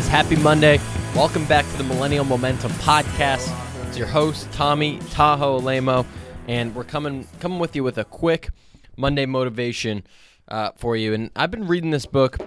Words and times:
guys. 0.00 0.08
Happy 0.08 0.36
Monday. 0.36 0.78
Welcome 1.14 1.44
back 1.46 1.68
to 1.70 1.76
the 1.76 1.84
Millennial 1.84 2.24
Momentum 2.24 2.70
Podcast. 2.72 3.54
It's 3.86 3.98
your 3.98 4.06
host, 4.06 4.50
Tommy 4.52 4.98
Tahoe 5.10 5.60
Alaimo, 5.60 6.06
and 6.48 6.74
we're 6.74 6.84
coming 6.84 7.26
coming 7.38 7.58
with 7.58 7.76
you 7.76 7.84
with 7.84 7.98
a 7.98 8.04
quick 8.04 8.48
Monday 8.96 9.26
motivation 9.26 10.04
uh, 10.48 10.70
for 10.76 10.96
you. 10.96 11.12
And 11.12 11.30
I've 11.36 11.50
been 11.50 11.66
reading 11.66 11.90
this 11.90 12.06
book, 12.06 12.38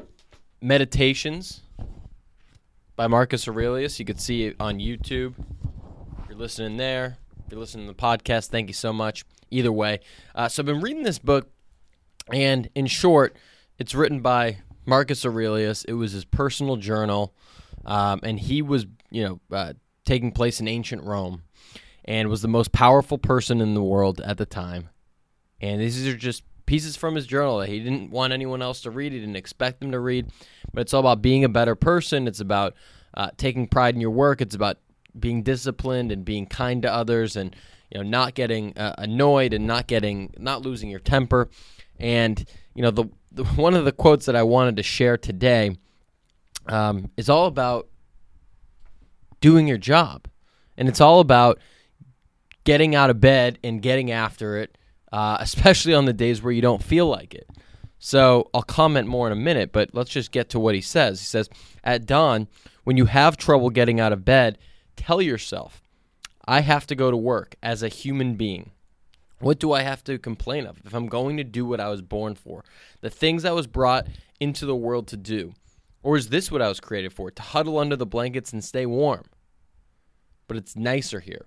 Meditations 0.62 1.62
by 2.96 3.08
Marcus 3.08 3.48
Aurelius. 3.48 4.00
You 4.00 4.06
can 4.06 4.18
see 4.18 4.46
it 4.46 4.56
on 4.60 4.80
YouTube. 4.80 5.36
If 6.24 6.30
you're 6.30 6.38
listening 6.38 6.78
there, 6.78 7.18
if 7.46 7.52
you're 7.52 7.60
listening 7.60 7.86
to 7.88 7.94
the 7.94 8.02
podcast, 8.02 8.48
thank 8.48 8.68
you 8.68 8.74
so 8.74 8.92
much. 8.92 9.26
Either 9.52 9.72
way. 9.72 10.00
Uh, 10.34 10.48
so 10.48 10.62
I've 10.62 10.66
been 10.66 10.82
reading 10.82 11.04
this 11.04 11.20
book, 11.20 11.48
and 12.32 12.70
in 12.74 12.88
short, 12.88 13.36
it's 13.78 13.94
written 13.94 14.22
by 14.22 14.58
Marcus 14.86 15.26
Aurelius. 15.26 15.84
It 15.86 15.94
was 15.94 16.12
his 16.12 16.26
personal 16.26 16.78
journal, 16.78 17.34
um, 17.86 18.20
and 18.24 18.40
he 18.40 18.62
was, 18.62 18.86
you 19.10 19.24
know, 19.24 19.40
uh, 19.56 19.74
taking 20.06 20.32
place 20.32 20.60
in 20.60 20.68
ancient 20.68 21.04
Rome, 21.04 21.44
and 22.06 22.30
was 22.30 22.42
the 22.42 22.48
most 22.48 22.72
powerful 22.72 23.18
person 23.18 23.62
in 23.62 23.74
the 23.74 23.84
world 23.84 24.22
at 24.22 24.38
the 24.38 24.46
time. 24.46 24.90
And 25.62 25.80
these 25.80 26.06
are 26.08 26.18
just 26.18 26.44
pieces 26.66 26.96
from 26.96 27.16
his 27.16 27.28
journal 27.28 27.60
that 27.60 27.70
he 27.70 27.80
didn't 27.80 28.10
want 28.10 28.34
anyone 28.34 28.62
else 28.62 28.82
to 28.82 28.92
read. 28.92 29.14
He 29.14 29.20
didn't 29.20 29.36
expect 29.36 29.80
them 29.80 29.92
to 29.92 30.00
read, 30.00 30.30
but 30.74 30.82
it's 30.82 30.94
all 30.94 31.02
about 31.02 31.22
being 31.22 31.44
a 31.44 31.50
better 31.50 31.76
person. 31.76 32.28
It's 32.28 32.40
about 32.40 32.74
uh, 33.14 33.30
taking 33.38 33.68
pride 33.68 33.96
in 33.96 34.02
your 34.02 34.12
work. 34.12 34.42
It's 34.42 34.56
about 34.56 34.78
being 35.18 35.44
disciplined 35.44 36.12
and 36.12 36.26
being 36.26 36.46
kind 36.46 36.82
to 36.82 36.92
others, 36.92 37.36
and 37.36 37.56
you 37.92 38.02
know, 38.02 38.10
not 38.10 38.34
getting 38.34 38.78
uh, 38.78 38.96
annoyed 38.98 39.54
and 39.54 39.68
not 39.68 39.88
getting 39.88 40.34
not 40.38 40.62
losing 40.62 40.90
your 40.90 41.00
temper. 41.00 41.50
And 42.00 42.44
you 42.74 42.82
know, 42.82 42.92
the, 42.92 43.06
the 43.34 43.44
one 43.56 43.74
of 43.74 43.86
the 43.86 43.92
quotes 43.92 44.26
that 44.26 44.36
I 44.36 44.44
wanted 44.44 44.78
to 44.78 44.84
share 44.84 45.18
today 45.18 45.76
um, 46.68 47.12
is 47.18 47.30
all 47.30 47.48
about 47.48 47.90
doing 49.42 49.68
your 49.68 49.78
job, 49.78 50.28
and 50.78 50.88
it's 50.88 51.02
all 51.02 51.20
about 51.20 51.60
getting 52.64 52.96
out 52.96 53.10
of 53.10 53.20
bed 53.20 53.60
and 53.64 53.82
getting 53.82 54.12
after 54.12 54.58
it, 54.58 54.78
uh, 55.12 55.38
especially 55.40 55.94
on 55.94 56.06
the 56.06 56.14
days 56.14 56.42
where 56.42 56.54
you 56.54 56.62
don't 56.62 56.84
feel 56.84 57.08
like 57.08 57.34
it. 57.34 57.50
So 58.00 58.50
I'll 58.54 58.64
comment 58.64 59.08
more 59.08 59.28
in 59.28 59.34
a 59.34 59.38
minute, 59.38 59.72
but 59.72 59.92
let's 59.94 60.10
just 60.10 60.32
get 60.32 60.50
to 60.50 60.60
what 60.60 60.76
he 60.76 60.82
says. 60.82 61.20
He 61.22 61.26
says, 61.26 61.50
At 61.84 62.06
dawn, 62.06 62.48
when 62.84 62.98
you 62.98 63.06
have 63.06 63.38
trouble 63.38 63.70
getting 63.70 64.00
out 64.00 64.12
of 64.12 64.26
bed, 64.26 64.58
tell 64.98 65.22
yourself, 65.22 65.82
I 66.46 66.60
have 66.60 66.86
to 66.88 66.96
go 66.96 67.12
to 67.12 67.18
work 67.18 67.56
as 67.64 67.82
a 67.82 67.88
human 67.88 68.36
being. 68.36 68.72
What 69.44 69.60
do 69.60 69.74
I 69.74 69.82
have 69.82 70.06
to 70.06 70.18
complain 70.18 70.66
of 70.66 70.78
if 70.86 70.94
I'm 70.94 71.08
going 71.08 71.36
to 71.36 71.44
do 71.44 71.66
what 71.66 71.82
I 71.82 71.90
was 71.90 72.02
born 72.02 72.34
for? 72.34 72.64
The 73.02 73.10
things 73.10 73.44
I 73.44 73.52
was 73.52 73.68
brought 73.68 74.08
into 74.40 74.66
the 74.66 74.76
world 74.76 75.06
to 75.08 75.18
do. 75.18 75.52
Or 76.02 76.16
is 76.16 76.30
this 76.30 76.50
what 76.50 76.62
I 76.62 76.70
was 76.70 76.80
created 76.80 77.12
for? 77.12 77.30
To 77.30 77.42
huddle 77.42 77.78
under 77.78 77.98
the 77.98 78.06
blankets 78.06 78.54
and 78.54 78.64
stay 78.64 78.86
warm. 78.86 79.26
But 80.48 80.56
it's 80.56 80.78
nicer 80.78 81.20
here. 81.20 81.46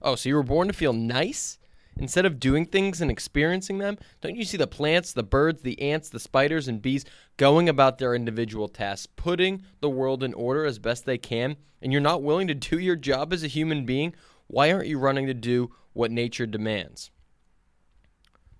Oh, 0.00 0.14
so 0.14 0.30
you 0.30 0.34
were 0.34 0.42
born 0.42 0.68
to 0.68 0.72
feel 0.72 0.94
nice? 0.94 1.58
Instead 1.98 2.24
of 2.24 2.40
doing 2.40 2.64
things 2.64 3.02
and 3.02 3.10
experiencing 3.10 3.76
them, 3.76 3.98
don't 4.22 4.36
you 4.36 4.44
see 4.46 4.56
the 4.56 4.66
plants, 4.66 5.12
the 5.12 5.22
birds, 5.22 5.60
the 5.60 5.78
ants, 5.78 6.08
the 6.08 6.20
spiders, 6.20 6.68
and 6.68 6.80
bees 6.80 7.04
going 7.36 7.68
about 7.68 7.98
their 7.98 8.14
individual 8.14 8.66
tasks, 8.66 9.06
putting 9.16 9.62
the 9.80 9.90
world 9.90 10.22
in 10.22 10.32
order 10.32 10.64
as 10.64 10.78
best 10.78 11.04
they 11.04 11.18
can, 11.18 11.56
and 11.82 11.92
you're 11.92 12.00
not 12.00 12.22
willing 12.22 12.46
to 12.46 12.54
do 12.54 12.78
your 12.78 12.96
job 12.96 13.34
as 13.34 13.44
a 13.44 13.48
human 13.48 13.84
being? 13.84 14.14
Why 14.46 14.72
aren't 14.72 14.88
you 14.88 14.98
running 14.98 15.26
to 15.26 15.34
do 15.34 15.70
what 15.92 16.10
nature 16.10 16.46
demands? 16.46 17.10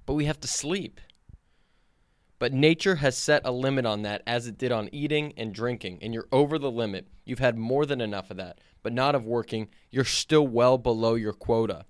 But 0.07 0.15
we 0.15 0.25
have 0.25 0.41
to 0.41 0.49
sleep. 0.49 1.01
But 2.39 2.53
nature 2.53 2.97
has 2.97 3.19
set 3.19 3.43
a 3.45 3.53
limit 3.53 3.85
on 3.85 4.03
that 4.03 4.23
as 4.27 4.47
it 4.47 4.57
did 4.57 4.73
on 4.73 4.89
eating 4.93 5.35
and 5.37 5.55
drinking, 5.55 5.99
and 6.01 6.15
you're 6.15 6.29
over 6.33 6.59
the 6.59 6.71
limit. 6.71 7.07
You've 7.25 7.39
had 7.39 7.59
more 7.59 7.85
than 7.85 8.01
enough 8.01 8.31
of 8.31 8.39
that, 8.39 8.59
but 8.83 8.95
not 8.95 9.15
of 9.15 9.27
working. 9.27 9.69
You're 9.91 10.05
still 10.05 10.47
well 10.47 10.79
below 10.79 11.15
your 11.15 11.35
quota. 11.35 11.85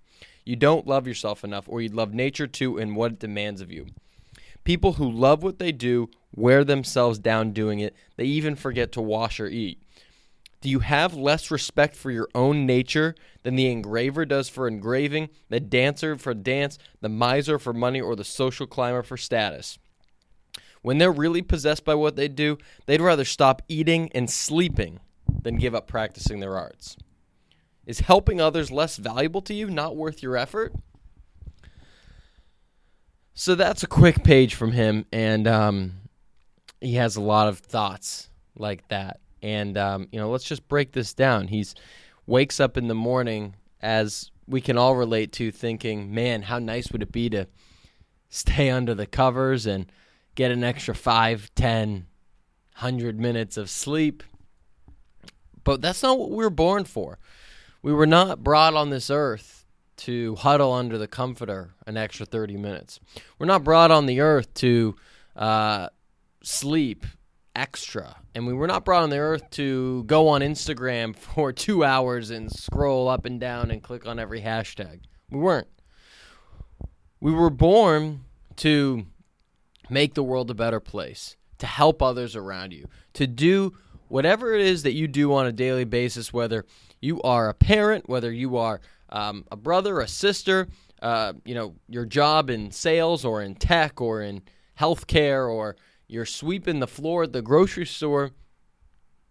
You 0.45 0.56
don't 0.56 0.89
love 0.89 1.06
yourself 1.06 1.45
enough, 1.45 1.69
or 1.69 1.81
you'd 1.81 1.95
love 1.95 2.12
nature 2.12 2.49
too 2.49 2.78
and 2.78 2.97
what 2.97 3.12
it 3.12 3.19
demands 3.21 3.61
of 3.61 3.71
you. 3.71 3.87
People 4.65 4.95
who 4.95 5.09
love 5.09 5.43
what 5.43 5.59
they 5.59 5.72
do 5.72 6.11
wear 6.34 6.65
themselves 6.65 7.19
down 7.19 7.53
doing 7.53 7.78
it. 7.78 7.95
They 8.17 8.25
even 8.25 8.57
forget 8.57 8.93
to 8.93 9.01
wash 9.01 9.41
or 9.41 9.47
eat. 9.47 9.83
Do 10.60 10.69
you 10.69 10.81
have 10.81 11.15
less 11.15 11.50
respect 11.50 11.97
for 11.97 12.10
your 12.10 12.28
own 12.34 12.66
nature 12.66 13.15
than 13.43 13.56
the 13.56 13.71
engraver 13.71 14.26
does 14.26 14.48
for 14.48 14.69
engraving, 14.69 15.31
the 15.48 15.60
dancer 15.60 16.16
for 16.16 16.34
dance, 16.34 16.78
the 17.00 17.09
miser 17.09 17.59
for 17.59 17.72
money, 17.72 18.00
or 18.00 18.15
the 18.15 18.25
social 18.25 18.66
climber 18.66 19.03
for 19.03 19.16
status? 19.16 19.78
When 20.82 20.98
they're 20.98 21.12
really 21.12 21.43
possessed 21.43 21.84
by 21.84 21.94
what 21.94 22.16
they 22.16 22.28
do, 22.28 22.59
they'd 22.87 23.00
rather 23.00 23.25
stop 23.25 23.62
eating 23.69 24.10
and 24.15 24.31
sleeping 24.31 25.00
than 25.43 25.56
give 25.56 25.75
up 25.75 25.87
practicing 25.87 26.41
their 26.41 26.56
arts. 26.56 26.97
Is 27.87 28.00
helping 28.00 28.41
others 28.41 28.71
less 28.71 28.97
valuable 28.97 29.42
to 29.42 29.54
you, 29.54 29.71
not 29.71 29.97
worth 29.97 30.22
your 30.22 30.37
effort? 30.37 30.75
So 33.32 33.54
that's 33.54 33.82
a 33.82 33.87
quick 33.87 34.22
page 34.22 34.54
from 34.54 34.72
him, 34.72 35.06
and 35.10 35.48
um, 35.48 35.92
he 36.81 36.94
has 36.94 37.16
a 37.16 37.22
lot 37.22 37.48
of 37.48 37.60
thoughts 37.60 38.28
like 38.54 38.87
that. 38.88 39.21
And 39.43 39.77
um, 39.78 40.09
you 40.12 40.19
know, 40.19 40.31
let's 40.31 40.45
just 40.45 40.69
break 40.69 40.93
this 40.93 41.15
down. 41.15 41.49
He's 41.49 41.75
wakes 42.27 42.61
up 42.61 42.77
in 42.77 42.89
the 42.89 42.95
morning, 42.95 43.55
as 43.81 44.31
we 44.47 44.61
can 44.61 44.77
all 44.77 44.97
relate 44.97 45.33
to, 45.33 45.51
thinking, 45.51 46.12
"Man, 46.15 46.43
how 46.43 46.59
nice 46.59 46.91
would 46.93 47.03
it 47.03 47.12
be 47.12 47.31
to 47.31 47.47
stay 48.28 48.71
under 48.78 48.95
the 48.95 49.06
covers 49.06 49.67
and 49.67 49.91
get 50.34 50.51
an 50.51 50.65
extra 50.65 50.95
five, 50.95 51.51
ten, 51.55 52.06
hundred 52.75 53.19
minutes 53.19 53.56
of 53.56 53.71
sleep?" 53.71 54.23
But 55.65 55.83
that's 55.83 56.03
not 56.03 56.19
what 56.19 56.31
we 56.31 56.37
were 56.37 56.51
born 56.51 56.84
for. 56.84 57.19
We 57.83 57.93
were 57.93 58.07
not 58.07 58.43
brought 58.43 58.75
on 58.75 58.91
this 58.91 59.11
earth 59.11 59.61
to 60.01 60.34
huddle 60.37 60.72
under 60.72 60.97
the 60.97 61.07
comforter 61.07 61.75
an 61.87 61.97
extra 61.97 62.25
30 62.25 62.57
minutes. 62.57 63.01
We're 63.39 63.47
not 63.47 63.65
brought 63.65 63.91
on 63.91 64.07
the 64.07 64.21
earth 64.21 64.53
to 64.55 64.97
uh, 65.37 65.89
sleep 66.43 67.05
extra. 67.55 68.16
And 68.34 68.47
we 68.47 68.53
were 68.53 68.66
not 68.66 68.84
brought 68.84 69.03
on 69.03 69.11
the 69.11 69.19
earth 69.19 69.49
to 69.50 70.05
go 70.05 70.28
on 70.28 70.41
Instagram 70.41 71.16
for 71.16 71.53
two 71.53 71.84
hours 71.84 72.31
and 72.31 72.50
scroll 72.50 73.09
up 73.09 73.25
and 73.25 73.41
down 73.41 73.71
and 73.71 73.83
click 73.83 74.06
on 74.06 74.19
every 74.19 74.41
hashtag. 74.41 75.00
We 75.31 75.38
weren't. 75.38 75.69
We 77.21 77.33
were 77.33 77.50
born 77.50 78.25
to 78.56 79.06
make 79.89 80.15
the 80.15 80.22
world 80.22 80.50
a 80.50 80.55
better 80.55 80.81
place, 80.81 81.37
to 81.59 81.66
help 81.66 82.03
others 82.03 82.37
around 82.37 82.72
you, 82.72 82.87
to 83.15 83.27
do 83.27 83.75
whatever 84.09 84.55
it 84.55 84.60
is 84.60 84.83
that 84.83 84.93
you 84.93 85.06
do 85.06 85.34
on 85.34 85.47
a 85.47 85.53
daily 85.53 85.84
basis, 85.84 86.33
whether 86.33 86.65
you 87.00 87.21
are 87.22 87.49
a 87.49 87.55
parent, 87.55 88.09
whether 88.09 88.33
you 88.33 88.56
are 88.56 88.81
um, 89.10 89.44
a 89.50 89.56
brother, 89.56 90.00
a 90.00 90.09
sister, 90.09 90.69
uh, 91.03 91.33
you 91.44 91.55
know, 91.55 91.75
your 91.89 92.05
job 92.05 92.50
in 92.50 92.71
sales 92.71 93.25
or 93.25 93.43
in 93.43 93.55
tech 93.55 94.00
or 94.00 94.22
in 94.22 94.43
healthcare 94.78 95.49
or 95.49 95.77
you're 96.10 96.26
sweeping 96.26 96.81
the 96.81 96.87
floor 96.87 97.22
at 97.22 97.32
the 97.32 97.43
grocery 97.43 97.87
store, 97.87 98.32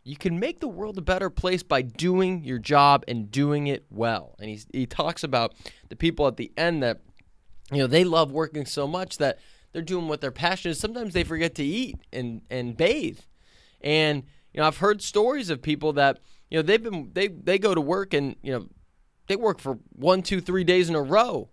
you 0.03 0.15
can 0.15 0.39
make 0.39 0.59
the 0.59 0.67
world 0.67 0.97
a 0.97 1.01
better 1.01 1.29
place 1.29 1.61
by 1.61 1.81
doing 1.81 2.43
your 2.43 2.57
job 2.57 3.03
and 3.07 3.29
doing 3.29 3.67
it 3.67 3.85
well. 3.89 4.35
And 4.39 4.49
he 4.49 4.59
he 4.71 4.85
talks 4.85 5.23
about 5.23 5.53
the 5.89 5.95
people 5.95 6.25
at 6.25 6.37
the 6.37 6.51
end 6.57 6.81
that 6.81 7.01
you 7.71 7.79
know 7.79 7.87
they 7.87 8.03
love 8.03 8.31
working 8.31 8.65
so 8.65 8.87
much 8.87 9.17
that 9.17 9.39
they're 9.73 9.81
doing 9.81 10.07
what 10.07 10.21
their 10.21 10.31
passion 10.31 10.71
is. 10.71 10.79
Sometimes 10.79 11.13
they 11.13 11.23
forget 11.23 11.53
to 11.55 11.63
eat 11.63 11.97
and 12.13 12.41
and 12.49 12.77
bathe. 12.77 13.19
And 13.81 14.23
you 14.53 14.61
know, 14.61 14.67
I've 14.67 14.77
heard 14.77 15.01
stories 15.01 15.49
of 15.49 15.61
people 15.61 15.93
that 15.93 16.19
you 16.49 16.57
know 16.57 16.61
they've 16.61 16.81
been 16.81 17.11
they 17.13 17.27
they 17.27 17.59
go 17.59 17.75
to 17.75 17.81
work 17.81 18.13
and 18.13 18.35
you 18.41 18.53
know 18.53 18.67
they 19.27 19.35
work 19.35 19.59
for 19.59 19.79
one, 19.91 20.23
two, 20.23 20.41
three 20.41 20.63
days 20.63 20.89
in 20.89 20.95
a 20.95 21.01
row. 21.01 21.49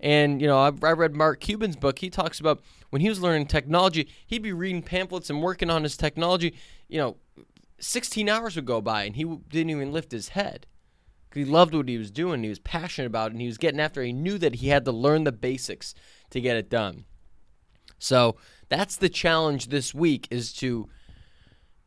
And 0.00 0.40
you 0.40 0.46
know, 0.46 0.58
I, 0.58 0.72
I 0.82 0.92
read 0.92 1.14
Mark 1.14 1.40
Cuban's 1.40 1.76
book. 1.76 1.98
He 1.98 2.10
talks 2.10 2.40
about 2.40 2.60
when 2.90 3.02
he 3.02 3.08
was 3.08 3.20
learning 3.20 3.46
technology, 3.46 4.08
he'd 4.26 4.42
be 4.42 4.52
reading 4.52 4.82
pamphlets 4.82 5.30
and 5.30 5.42
working 5.42 5.70
on 5.70 5.82
his 5.82 5.96
technology. 5.96 6.54
You 6.88 6.98
know, 6.98 7.16
16 7.80 8.28
hours 8.28 8.56
would 8.56 8.64
go 8.64 8.80
by 8.80 9.04
and 9.04 9.16
he 9.16 9.24
didn't 9.24 9.70
even 9.70 9.92
lift 9.92 10.12
his 10.12 10.30
head 10.30 10.66
he 11.34 11.44
loved 11.44 11.74
what 11.74 11.88
he 11.88 11.98
was 11.98 12.10
doing. 12.10 12.42
He 12.42 12.48
was 12.48 12.58
passionate 12.58 13.06
about 13.06 13.28
it 13.28 13.32
and 13.32 13.40
he 13.40 13.46
was 13.46 13.58
getting 13.58 13.80
after 13.80 14.02
it. 14.02 14.06
He 14.06 14.12
knew 14.12 14.38
that 14.38 14.56
he 14.56 14.68
had 14.68 14.84
to 14.86 14.92
learn 14.92 15.24
the 15.24 15.32
basics 15.32 15.94
to 16.30 16.40
get 16.40 16.56
it 16.56 16.70
done. 16.70 17.04
So 17.98 18.36
that's 18.68 18.96
the 18.96 19.08
challenge 19.08 19.68
this 19.68 19.94
week 19.94 20.28
is 20.30 20.52
to 20.54 20.88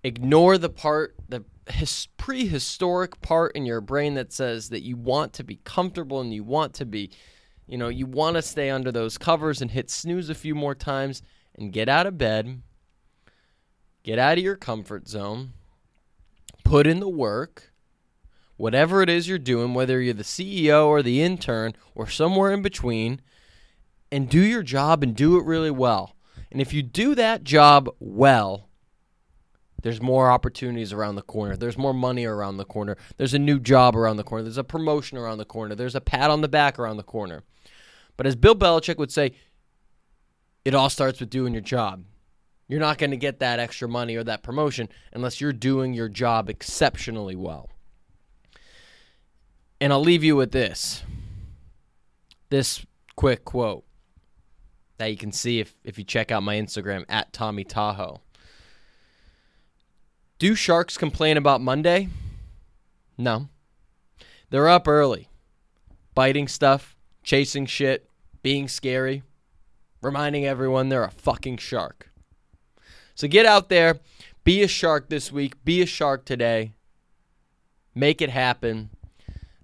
ignore 0.03 0.57
the 0.57 0.69
part, 0.69 1.15
the 1.27 1.44
his 1.69 2.07
prehistoric 2.18 3.21
part 3.21 3.56
in 3.56 3.65
your 3.65 3.81
brain 3.81 4.15
that 4.15 4.33
says 4.33 4.69
that 4.69 4.81
you 4.81 4.97
want 4.97 5.31
to 5.33 5.44
be 5.44 5.59
comfortable 5.63 6.19
and 6.19 6.33
you 6.33 6.44
want 6.44 6.74
to 6.74 6.85
be, 6.85 7.12
you 7.71 7.77
know, 7.77 7.88
you 7.88 8.06
want 8.06 8.35
to 8.35 8.41
stay 8.41 8.69
under 8.69 8.91
those 8.91 9.18
covers 9.18 9.62
and 9.62 9.71
hit 9.71 9.89
snooze 9.89 10.29
a 10.29 10.35
few 10.35 10.53
more 10.53 10.75
times 10.75 11.23
and 11.56 11.71
get 11.71 11.88
out 11.88 12.06
of 12.06 12.18
bed, 12.18 12.62
get 14.03 14.19
out 14.19 14.38
of 14.38 14.44
your 14.44 14.57
comfort 14.57 15.07
zone, 15.07 15.53
put 16.65 16.85
in 16.85 17.00
the 17.00 17.07
work, 17.09 17.71
whatever 18.57 19.01
it 19.01 19.09
is 19.09 19.27
you're 19.29 19.39
doing, 19.39 19.73
whether 19.73 20.01
you're 20.01 20.13
the 20.13 20.23
CEO 20.23 20.88
or 20.88 21.01
the 21.01 21.21
intern 21.21 21.73
or 21.95 22.07
somewhere 22.07 22.51
in 22.51 22.62
between, 22.62 23.21
and 24.12 24.29
do 24.29 24.41
your 24.41 24.63
job 24.63 25.01
and 25.01 25.15
do 25.15 25.38
it 25.38 25.45
really 25.45 25.71
well. 25.71 26.15
And 26.51 26.59
if 26.59 26.73
you 26.73 26.83
do 26.83 27.15
that 27.15 27.45
job 27.45 27.89
well, 28.00 28.68
There's 29.81 30.01
more 30.01 30.29
opportunities 30.29 30.94
around 30.94 31.15
the 31.15 31.21
corner. 31.21 31.56
There's 31.56 31.77
more 31.77 31.94
money 31.94 32.25
around 32.25 32.57
the 32.57 32.65
corner. 32.65 32.97
There's 33.18 33.33
a 33.33 33.39
new 33.39 33.59
job 33.59 33.95
around 33.95 34.18
the 34.18 34.23
corner. 34.23 34.44
There's 34.44 34.57
a 34.57 34.63
promotion 34.63 35.18
around 35.18 35.39
the 35.39 35.45
corner. 35.45 35.75
There's 35.75 35.95
a 35.95 36.01
pat 36.01 36.29
on 36.29 36.41
the 36.41 36.47
back 36.47 36.77
around 36.77 36.97
the 36.97 37.03
corner. 37.03 37.44
But 38.17 38.27
as 38.27 38.35
Bill 38.35 38.55
Belichick 38.55 38.97
would 38.97 39.11
say, 39.11 39.33
it 40.63 40.75
all 40.75 40.89
starts 40.89 41.19
with 41.19 41.29
doing 41.29 41.53
your 41.53 41.61
job. 41.61 42.03
You're 42.67 42.79
not 42.79 42.97
going 42.97 43.11
to 43.11 43.17
get 43.17 43.39
that 43.39 43.59
extra 43.59 43.87
money 43.87 44.15
or 44.15 44.23
that 44.23 44.43
promotion 44.43 44.87
unless 45.11 45.41
you're 45.41 45.53
doing 45.53 45.93
your 45.93 46.07
job 46.07 46.49
exceptionally 46.49 47.35
well. 47.35 47.69
And 49.79 49.91
I'll 49.91 50.01
leave 50.01 50.23
you 50.23 50.35
with 50.35 50.51
this 50.51 51.03
this 52.49 52.85
quick 53.15 53.45
quote 53.45 53.83
that 54.97 55.07
you 55.07 55.17
can 55.17 55.31
see 55.31 55.59
if, 55.59 55.75
if 55.83 55.97
you 55.97 56.03
check 56.03 56.31
out 56.31 56.43
my 56.43 56.55
Instagram 56.55 57.05
at 57.09 57.33
Tommy 57.33 57.63
Tahoe. 57.63 58.21
Do 60.37 60.53
Sharks 60.53 60.97
complain 60.97 61.37
about 61.37 61.61
Monday? 61.61 62.09
No. 63.17 63.47
They're 64.49 64.67
up 64.67 64.87
early, 64.87 65.29
biting 66.13 66.47
stuff, 66.47 66.95
chasing 67.23 67.65
shit, 67.65 68.09
being 68.41 68.68
scary, 68.68 69.23
reminding 70.01 70.45
everyone 70.45 70.89
they're 70.89 71.03
a 71.03 71.12
fucking 71.12 71.57
shark. 71.57 72.12
So 73.15 73.27
get 73.27 73.45
out 73.45 73.69
there, 73.69 74.00
be 74.44 74.63
a 74.63 74.68
shark 74.68 75.09
this 75.09 75.31
week, 75.31 75.63
be 75.63 75.81
a 75.81 75.85
shark 75.85 76.25
today, 76.25 76.73
make 77.94 78.21
it 78.21 78.29
happen. 78.29 78.89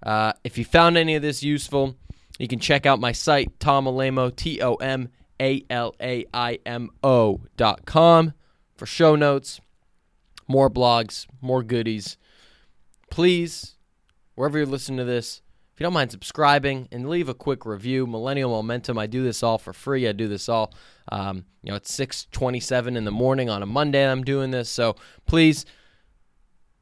Uh, 0.02 0.32
if 0.44 0.56
you 0.56 0.64
found 0.64 0.96
any 0.96 1.16
of 1.16 1.22
this 1.22 1.42
useful, 1.42 1.96
you 2.38 2.46
can 2.46 2.60
check 2.60 2.86
out 2.86 3.00
my 3.00 3.10
site, 3.10 3.58
Tom 3.58 3.86
Alaimo, 3.86 4.34
T 4.34 4.62
O 4.62 4.76
M 4.76 5.08
A 5.40 5.64
L 5.68 5.94
A 6.00 6.24
I 6.32 6.60
M 6.64 6.90
O 7.02 7.40
dot 7.56 7.84
com 7.84 8.32
for 8.76 8.86
show 8.86 9.16
notes, 9.16 9.60
more 10.46 10.70
blogs, 10.70 11.26
more 11.40 11.64
goodies. 11.64 12.16
Please, 13.10 13.74
wherever 14.36 14.56
you're 14.58 14.66
listening 14.66 14.98
to 14.98 15.04
this, 15.04 15.42
if 15.78 15.82
you 15.82 15.84
don't 15.84 15.92
mind 15.92 16.10
subscribing 16.10 16.88
and 16.90 17.08
leave 17.08 17.28
a 17.28 17.34
quick 17.34 17.64
review, 17.64 18.04
Millennial 18.04 18.50
Momentum. 18.50 18.98
I 18.98 19.06
do 19.06 19.22
this 19.22 19.44
all 19.44 19.58
for 19.58 19.72
free. 19.72 20.08
I 20.08 20.12
do 20.12 20.26
this 20.26 20.48
all. 20.48 20.74
Um, 21.12 21.44
you 21.62 21.70
know, 21.70 21.76
it's 21.76 21.94
six 21.94 22.26
twenty-seven 22.32 22.96
in 22.96 23.04
the 23.04 23.12
morning 23.12 23.48
on 23.48 23.62
a 23.62 23.66
Monday. 23.66 24.04
I'm 24.04 24.24
doing 24.24 24.50
this, 24.50 24.68
so 24.68 24.96
please 25.26 25.64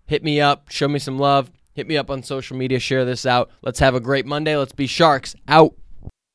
hit 0.06 0.24
me 0.24 0.40
up, 0.40 0.70
show 0.70 0.88
me 0.88 0.98
some 0.98 1.18
love, 1.18 1.50
hit 1.74 1.86
me 1.86 1.98
up 1.98 2.10
on 2.10 2.22
social 2.22 2.56
media, 2.56 2.78
share 2.78 3.04
this 3.04 3.26
out. 3.26 3.50
Let's 3.60 3.80
have 3.80 3.94
a 3.94 4.00
great 4.00 4.24
Monday. 4.24 4.56
Let's 4.56 4.72
be 4.72 4.86
sharks 4.86 5.36
out. 5.46 5.74